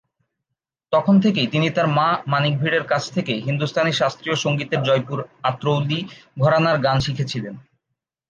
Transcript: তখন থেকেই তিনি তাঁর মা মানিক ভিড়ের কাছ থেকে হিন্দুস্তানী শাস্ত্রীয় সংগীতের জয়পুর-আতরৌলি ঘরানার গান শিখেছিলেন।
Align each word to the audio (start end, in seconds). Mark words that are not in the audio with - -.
তখন 0.93 1.15
থেকেই 1.19 1.47
তিনি 1.47 1.67
তাঁর 1.69 1.87
মা 1.97 2.07
মানিক 2.27 2.53
ভিড়ের 2.59 2.85
কাছ 2.87 3.03
থেকে 3.11 3.33
হিন্দুস্তানী 3.45 3.91
শাস্ত্রীয় 3.91 4.35
সংগীতের 4.35 4.81
জয়পুর-আতরৌলি 4.83 5.99
ঘরানার 6.37 6.77
গান 6.79 6.97
শিখেছিলেন। 6.99 7.55